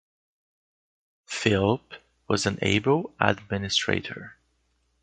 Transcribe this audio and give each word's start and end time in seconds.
Philp 1.27 1.93
was 2.27 2.47
an 2.47 2.57
able 2.63 3.13
administrator. 3.19 4.35